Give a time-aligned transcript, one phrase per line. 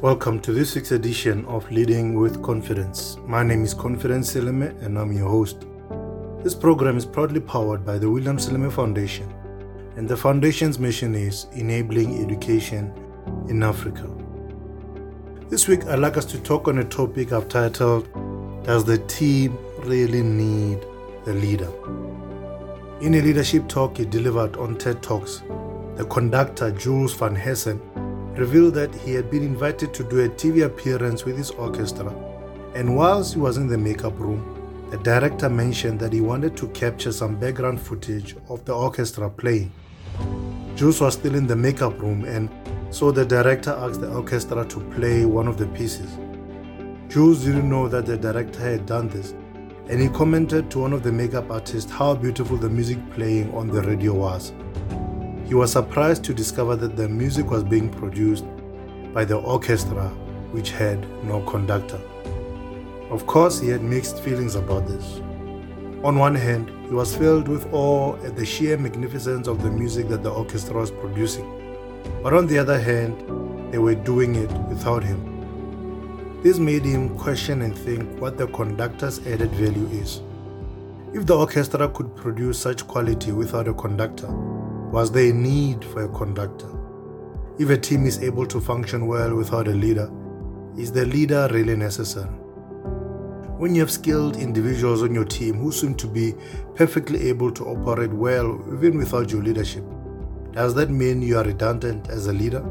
[0.00, 3.16] Welcome to this week's edition of Leading with Confidence.
[3.26, 5.66] My name is Confidence Seleme and I'm your host.
[6.44, 9.28] This program is proudly powered by the William Seleme Foundation,
[9.96, 12.92] and the foundation's mission is enabling education
[13.48, 14.08] in Africa.
[15.48, 18.08] This week, I'd like us to talk on a topic I've titled
[18.62, 20.78] Does the Team Really Need
[21.24, 21.72] the Leader?
[23.00, 25.42] In a leadership talk he delivered on TED Talks,
[25.96, 27.80] the conductor Jules Van Hessen
[28.38, 32.08] revealed that he had been invited to do a TV appearance with his orchestra.
[32.74, 34.54] And whilst he was in the makeup room,
[34.90, 39.72] the director mentioned that he wanted to capture some background footage of the orchestra playing.
[40.76, 42.48] Jules was still in the makeup room, and
[42.90, 46.08] so the director asked the orchestra to play one of the pieces.
[47.08, 49.34] Jules didn't know that the director had done this,
[49.88, 53.66] and he commented to one of the makeup artists how beautiful the music playing on
[53.66, 54.52] the radio was.
[55.48, 58.44] He was surprised to discover that the music was being produced
[59.14, 60.08] by the orchestra,
[60.52, 61.98] which had no conductor.
[63.10, 65.22] Of course, he had mixed feelings about this.
[66.04, 70.08] On one hand, he was filled with awe at the sheer magnificence of the music
[70.08, 71.46] that the orchestra was producing.
[72.22, 76.40] But on the other hand, they were doing it without him.
[76.42, 80.20] This made him question and think what the conductor's added value is.
[81.14, 84.28] If the orchestra could produce such quality without a conductor,
[84.90, 86.68] was there a need for a conductor?
[87.58, 90.10] If a team is able to function well without a leader,
[90.78, 92.30] is the leader really necessary?
[93.58, 96.34] When you have skilled individuals on your team who seem to be
[96.74, 99.84] perfectly able to operate well even without your leadership,
[100.52, 102.64] does that mean you are redundant as a leader?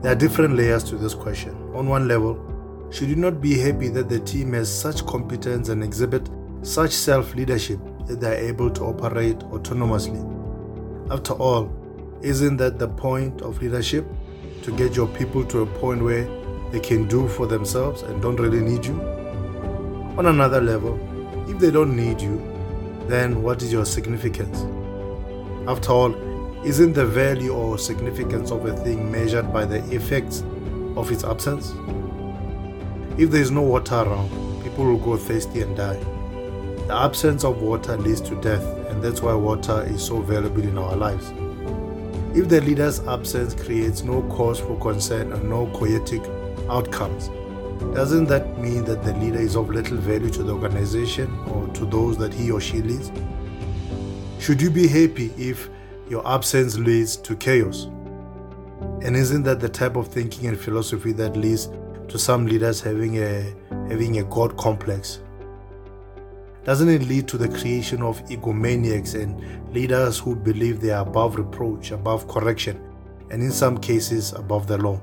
[0.00, 1.54] There are different layers to this question.
[1.74, 5.84] On one level, should you not be happy that the team has such competence and
[5.84, 6.30] exhibit
[6.62, 10.33] such self leadership that they are able to operate autonomously?
[11.10, 11.70] After all,
[12.22, 14.06] isn't that the point of leadership?
[14.62, 16.26] To get your people to a point where
[16.72, 18.98] they can do for themselves and don't really need you?
[20.16, 20.98] On another level,
[21.46, 22.42] if they don't need you,
[23.06, 24.62] then what is your significance?
[25.68, 26.14] After all,
[26.64, 30.42] isn't the value or significance of a thing measured by the effects
[30.96, 31.72] of its absence?
[33.18, 34.30] If there is no water around,
[34.62, 36.02] people will go thirsty and die.
[36.86, 40.76] The absence of water leads to death, and that's why water is so valuable in
[40.76, 41.32] our lives.
[42.36, 46.20] If the leader's absence creates no cause for concern and no poetic
[46.68, 47.30] outcomes,
[47.94, 51.86] doesn't that mean that the leader is of little value to the organization or to
[51.86, 53.10] those that he or she leads?
[54.38, 55.70] Should you be happy if
[56.10, 57.84] your absence leads to chaos?
[59.00, 61.70] And isn't that the type of thinking and philosophy that leads
[62.08, 63.54] to some leaders having a
[63.88, 65.20] having a god complex
[66.64, 71.36] doesn't it lead to the creation of egomaniacs and leaders who believe they are above
[71.36, 72.80] reproach, above correction,
[73.30, 74.98] and in some cases above the law?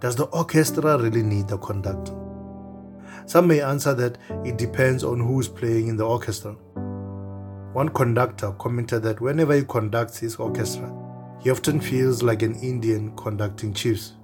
[0.00, 2.14] Does the orchestra really need a conductor?
[3.26, 6.56] Some may answer that it depends on who is playing in the orchestra.
[7.72, 10.92] One conductor commented that whenever he conducts his orchestra,
[11.40, 14.14] he often feels like an Indian conducting chiefs.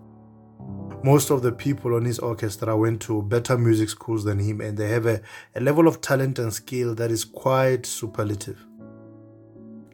[1.06, 4.76] Most of the people on his orchestra went to better music schools than him, and
[4.76, 5.20] they have a,
[5.54, 8.58] a level of talent and skill that is quite superlative.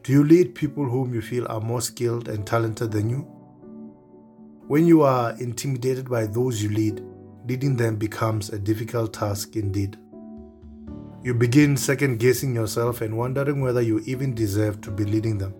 [0.01, 3.27] Do you lead people whom you feel are more skilled and talented than you?
[4.67, 7.05] When you are intimidated by those you lead,
[7.47, 9.95] leading them becomes a difficult task indeed.
[11.21, 15.53] You begin second guessing yourself and wondering whether you even deserve to be leading them.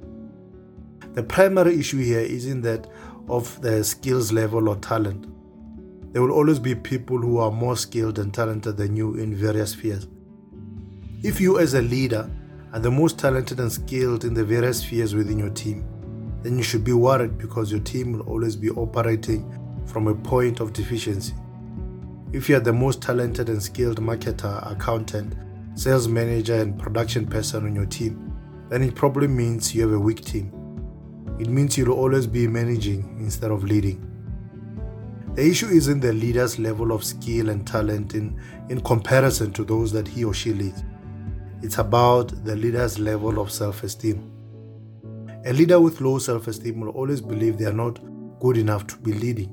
[1.14, 2.88] The primary issue here isn't that
[3.30, 5.28] of the skills level or talent.
[6.14, 9.72] There will always be people who are more skilled and talented than you in various
[9.72, 10.08] spheres.
[11.24, 12.30] If you, as a leader,
[12.72, 15.84] are the most talented and skilled in the various spheres within your team,
[16.44, 19.44] then you should be worried because your team will always be operating
[19.88, 21.34] from a point of deficiency.
[22.32, 25.34] If you are the most talented and skilled marketer, accountant,
[25.74, 28.32] sales manager, and production person on your team,
[28.70, 30.52] then it probably means you have a weak team.
[31.40, 34.13] It means you'll always be managing instead of leading.
[35.36, 38.40] The issue isn't the leader's level of skill and talent in,
[38.70, 40.84] in comparison to those that he or she leads.
[41.64, 44.32] It's about the leader's level of self esteem.
[45.46, 48.00] A leader with low self esteem will always believe they are not
[48.42, 49.50] good enough to be leading.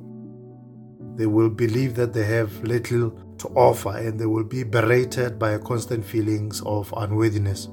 [1.16, 5.56] They will believe that they have little to offer and they will be berated by
[5.56, 7.68] constant feelings of unworthiness.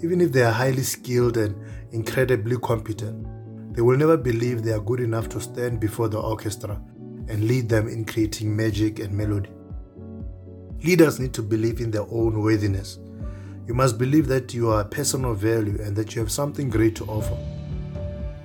[0.00, 1.56] Even if they are highly skilled and
[1.90, 3.26] incredibly competent,
[3.74, 6.80] they will never believe they are good enough to stand before the orchestra
[7.28, 9.50] and lead them in creating magic and melody.
[10.82, 12.98] Leaders need to believe in their own worthiness.
[13.66, 16.70] You must believe that you are a person of value and that you have something
[16.70, 17.36] great to offer.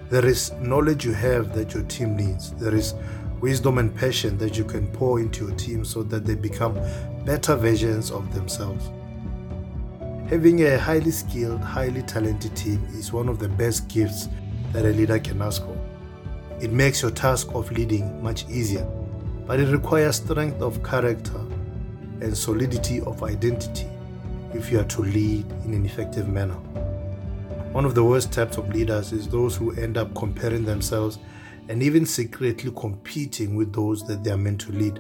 [0.09, 2.51] There is knowledge you have that your team needs.
[2.53, 2.95] There is
[3.39, 6.79] wisdom and passion that you can pour into your team so that they become
[7.25, 8.89] better versions of themselves.
[10.29, 14.29] Having a highly skilled, highly talented team is one of the best gifts
[14.71, 15.90] that a leader can ask for.
[16.61, 18.85] It makes your task of leading much easier,
[19.47, 21.39] but it requires strength of character
[22.21, 23.87] and solidity of identity
[24.53, 26.57] if you are to lead in an effective manner.
[27.71, 31.17] One of the worst types of leaders is those who end up comparing themselves
[31.67, 34.99] and even secretly competing with those that they are meant to lead.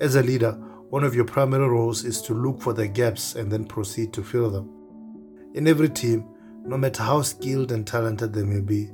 [0.00, 0.52] As a leader,
[0.88, 4.24] one of your primary roles is to look for the gaps and then proceed to
[4.24, 4.68] fill them.
[5.54, 6.24] In every team,
[6.64, 8.90] no matter how skilled and talented they may be,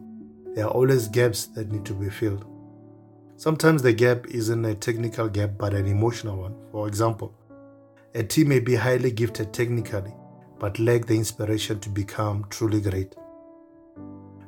[0.56, 2.46] there are always gaps that need to be filled.
[3.36, 6.56] Sometimes the gap isn't a technical gap but an emotional one.
[6.72, 7.34] For example,
[8.14, 10.14] a team may be highly gifted technically
[10.58, 13.14] but lack the inspiration to become truly great.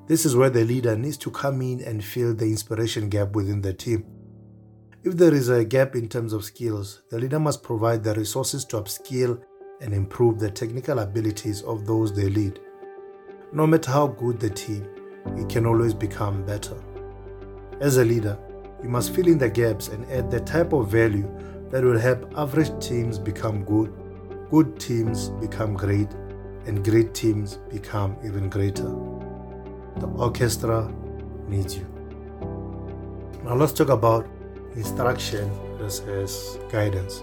[0.06, 3.60] This is where the leader needs to come in and fill the inspiration gap within
[3.60, 4.06] the team.
[5.04, 8.64] If there is a gap in terms of skills, the leader must provide the resources
[8.66, 9.42] to upskill
[9.82, 12.60] and improve the technical abilities of those they lead.
[13.52, 14.88] No matter how good the team,
[15.36, 16.76] it can always become better.
[17.80, 18.38] As a leader,
[18.82, 21.28] you must fill in the gaps and add the type of value
[21.70, 23.92] that will help average teams become good,
[24.50, 26.08] good teams become great,
[26.66, 28.88] and great teams become even greater.
[29.96, 30.92] The orchestra
[31.48, 31.86] needs you.
[33.44, 34.28] Now let's talk about
[34.74, 37.22] instruction versus guidance.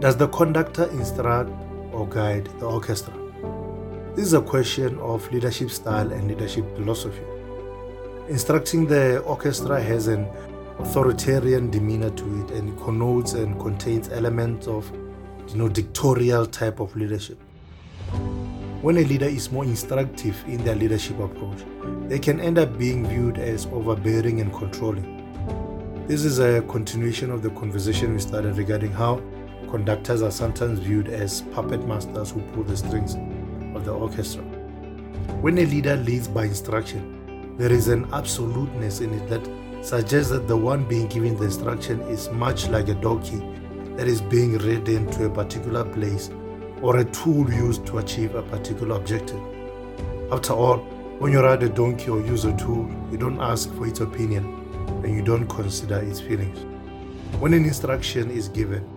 [0.00, 1.50] Does the conductor instruct
[1.92, 3.21] or guide the orchestra?
[4.14, 7.22] This is a question of leadership style and leadership philosophy.
[8.28, 10.26] Instructing the orchestra has an
[10.78, 14.92] authoritarian demeanor to it and connotes and contains elements of
[15.48, 17.38] you know dictatorial type of leadership.
[18.82, 21.64] When a leader is more instructive in their leadership approach,
[22.08, 26.04] they can end up being viewed as overbearing and controlling.
[26.06, 29.22] This is a continuation of the conversation we started regarding how
[29.70, 33.16] conductors are sometimes viewed as puppet masters who pull the strings
[33.74, 34.42] of the orchestra.
[35.40, 39.46] When a leader leads by instruction, there is an absoluteness in it that
[39.84, 43.42] suggests that the one being given the instruction is much like a donkey
[43.96, 46.30] that is being ridden to a particular place
[46.80, 49.40] or a tool used to achieve a particular objective.
[50.30, 50.78] After all,
[51.18, 54.44] when you ride a donkey or use a tool, you don't ask for its opinion
[55.04, 56.64] and you don't consider its feelings.
[57.38, 58.88] When an instruction is given,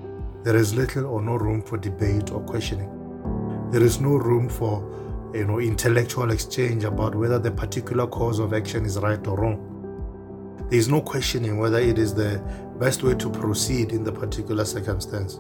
[0.44, 2.95] there is little or no room for debate or questioning.
[3.72, 8.54] There is no room for you know intellectual exchange about whether the particular course of
[8.54, 9.72] action is right or wrong.
[10.70, 12.42] There is no questioning whether it is the
[12.80, 15.40] best way to proceed in the particular circumstance.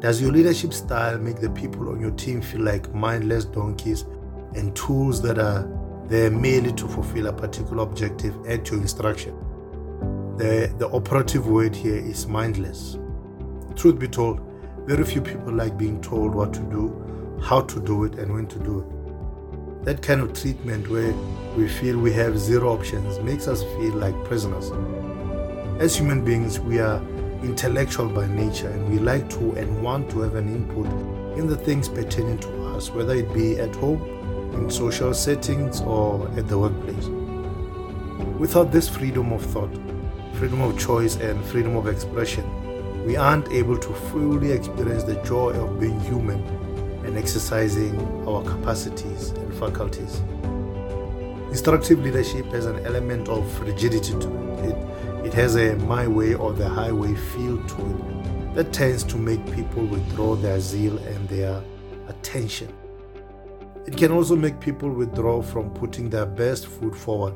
[0.00, 4.04] Does your leadership style make the people on your team feel like mindless donkeys
[4.54, 5.68] and tools that are
[6.06, 9.34] there merely to fulfill a particular objective at your instruction?
[10.36, 12.98] The, the operative word here is mindless.
[13.74, 14.40] Truth be told,
[14.86, 18.46] very few people like being told what to do, how to do it, and when
[18.46, 19.84] to do it.
[19.84, 21.12] That kind of treatment where
[21.56, 24.70] we feel we have zero options makes us feel like prisoners.
[25.80, 27.02] As human beings, we are
[27.42, 30.86] intellectual by nature and we like to and want to have an input
[31.36, 34.00] in the things pertaining to us, whether it be at home,
[34.54, 37.08] in social settings, or at the workplace.
[38.38, 39.74] Without this freedom of thought,
[40.34, 42.44] freedom of choice, and freedom of expression,
[43.06, 46.42] we aren't able to fully experience the joy of being human
[47.04, 47.96] and exercising
[48.26, 50.22] our capacities and faculties.
[51.50, 54.70] Instructive leadership has an element of rigidity to it.
[54.70, 55.26] it.
[55.26, 59.44] It has a my way or the highway feel to it that tends to make
[59.52, 61.62] people withdraw their zeal and their
[62.08, 62.74] attention.
[63.86, 67.34] It can also make people withdraw from putting their best foot forward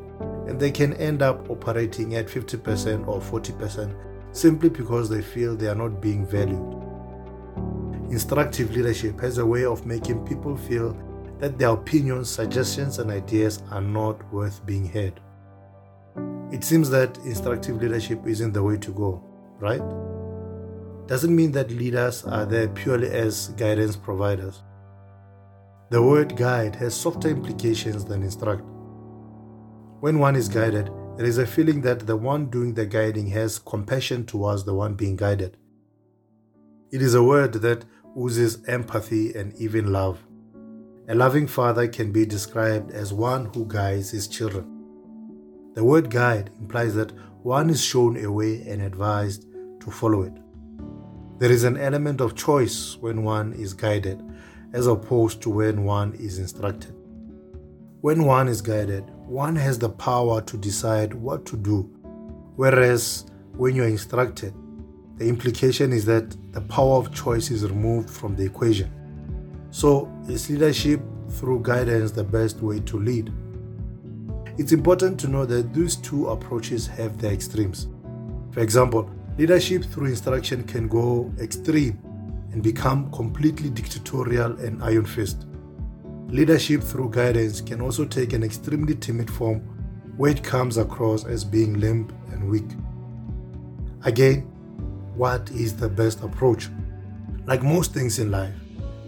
[0.48, 3.94] and they can end up operating at 50% or 40%
[4.32, 6.76] simply because they feel they are not being valued.
[8.10, 10.96] Instructive leadership has a way of making people feel
[11.38, 15.20] that their opinions, suggestions, and ideas are not worth being heard.
[16.52, 19.22] It seems that instructive leadership isn't the way to go,
[19.58, 19.82] right?
[21.06, 24.62] Doesn't mean that leaders are there purely as guidance providers.
[25.90, 28.62] The word guide has softer implications than instruct.
[30.00, 33.58] When one is guided, there is a feeling that the one doing the guiding has
[33.58, 35.54] compassion towards the one being guided.
[36.90, 37.84] It is a word that
[38.16, 40.18] oozes empathy and even love.
[41.10, 44.64] A loving father can be described as one who guides his children.
[45.74, 47.12] The word guide implies that
[47.42, 49.44] one is shown a way and advised
[49.80, 50.32] to follow it.
[51.38, 54.22] There is an element of choice when one is guided,
[54.72, 56.94] as opposed to when one is instructed.
[58.00, 61.88] When one is guided, one has the power to decide what to do
[62.60, 63.25] Whereas
[63.56, 64.52] when you're instructed,
[65.16, 68.90] the implication is that the power of choice is removed from the equation.
[69.70, 73.32] So, is leadership through guidance the best way to lead?
[74.58, 77.88] It's important to know that these two approaches have their extremes.
[78.50, 81.99] For example, leadership through instruction can go extreme
[82.52, 85.46] and become completely dictatorial and iron fist.
[86.30, 89.58] Leadership through guidance can also take an extremely timid form
[90.16, 92.70] where it comes across as being limp and weak.
[94.04, 94.42] Again,
[95.16, 96.68] what is the best approach?
[97.46, 98.54] Like most things in life,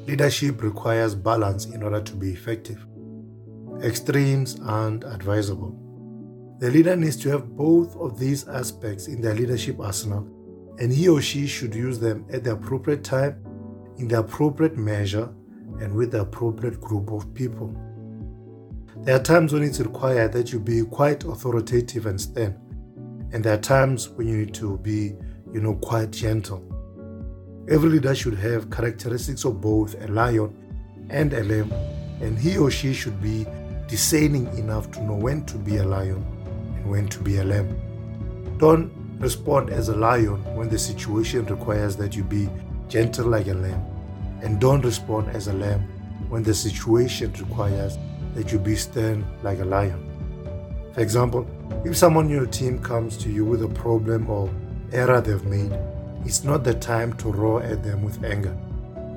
[0.06, 2.84] leadership requires balance in order to be effective.
[3.84, 5.78] Extremes aren't advisable.
[6.58, 10.28] The leader needs to have both of these aspects in their leadership arsenal,
[10.80, 13.44] and he or she should use them at the appropriate time,
[13.98, 15.32] in the appropriate measure,
[15.80, 17.74] and with the appropriate group of people.
[18.98, 22.58] There are times when it's required that you be quite authoritative and stern,
[23.32, 25.14] and there are times when you need to be
[25.52, 26.64] you know, quite gentle.
[27.68, 30.56] Every leader should have characteristics of both a lion
[31.10, 31.72] and a lamb,
[32.20, 33.46] and he or she should be
[33.86, 36.24] discerning enough to know when to be a lion
[36.76, 37.78] and when to be a lamb.
[38.58, 42.48] Don't respond as a lion when the situation requires that you be
[42.88, 43.84] gentle like a lamb,
[44.42, 45.82] and don't respond as a lamb
[46.28, 47.96] when the situation requires
[48.34, 50.08] that you be stern like a lion.
[50.92, 51.46] For example,
[51.84, 54.52] if someone in your team comes to you with a problem or
[54.92, 55.72] error they've made,
[56.24, 58.56] it's not the time to roar at them with anger.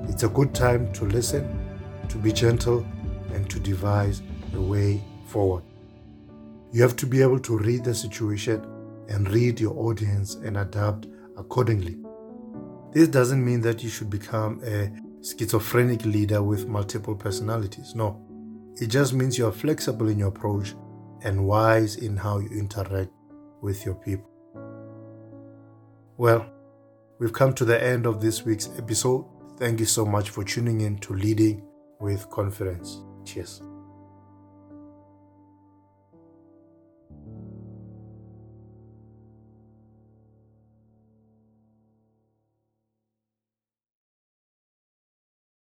[0.07, 1.59] It's a good time to listen,
[2.09, 2.85] to be gentle,
[3.33, 4.21] and to devise
[4.53, 5.63] a way forward.
[6.71, 8.65] You have to be able to read the situation
[9.09, 11.97] and read your audience and adapt accordingly.
[12.91, 14.89] This doesn't mean that you should become a
[15.25, 17.95] schizophrenic leader with multiple personalities.
[17.95, 18.21] No.
[18.79, 20.75] It just means you are flexible in your approach
[21.23, 23.11] and wise in how you interact
[23.61, 24.29] with your people.
[26.17, 26.45] Well,
[27.19, 29.25] we've come to the end of this week's episode.
[29.57, 31.65] Thank you so much for tuning in to Leading
[31.99, 33.01] with Confidence.
[33.25, 33.61] Cheers.